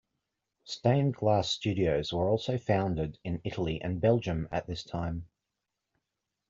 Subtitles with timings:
[0.63, 5.27] Stained glass studios were also founded in Italy and Belgium at this time.